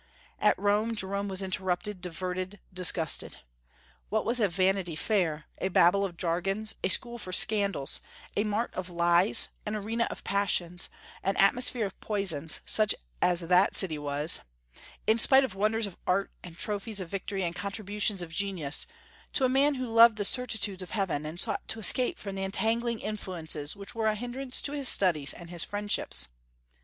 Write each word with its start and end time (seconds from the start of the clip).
At 0.39 0.57
Rome, 0.57 0.95
Jerome 0.95 1.27
was 1.27 1.43
interrupted, 1.43 2.01
diverted, 2.01 2.59
disgusted. 2.73 3.37
What 4.09 4.25
was 4.25 4.39
a 4.39 4.47
Vanity 4.49 4.95
Fair, 4.95 5.45
a 5.59 5.67
Babel 5.67 6.03
of 6.03 6.17
jargons, 6.17 6.73
a 6.83 6.89
school 6.89 7.19
for 7.19 7.31
scandals, 7.31 8.01
a 8.35 8.43
mart 8.43 8.73
of 8.73 8.89
lies, 8.89 9.49
an 9.63 9.75
arena 9.75 10.07
of 10.09 10.23
passions, 10.23 10.89
an 11.21 11.37
atmosphere 11.37 11.85
of 11.85 12.01
poisons, 12.01 12.61
such 12.65 12.95
as 13.21 13.41
that 13.41 13.75
city 13.75 13.99
was, 13.99 14.39
in 15.05 15.19
spite 15.19 15.43
of 15.43 15.53
wonders 15.53 15.85
of 15.85 15.99
art 16.07 16.31
and 16.43 16.57
trophies 16.57 16.99
of 16.99 17.09
victory 17.09 17.43
and 17.43 17.55
contributions 17.55 18.23
of 18.23 18.31
genius, 18.33 18.87
to 19.33 19.45
a 19.45 19.49
man 19.49 19.75
who 19.75 19.85
loved 19.85 20.15
the 20.17 20.25
certitudes 20.25 20.81
of 20.81 20.89
heaven, 20.89 21.27
and 21.27 21.39
sought 21.39 21.67
to 21.67 21.79
escape 21.79 22.17
from 22.17 22.33
the 22.33 22.43
entangling 22.43 22.99
influences 22.99 23.75
which 23.75 23.93
were 23.93 24.07
a 24.07 24.15
hindrance 24.15 24.63
to 24.63 24.71
his 24.71 24.89
studies 24.89 25.31
and 25.31 25.51
his 25.51 25.63
friendships? 25.63 26.27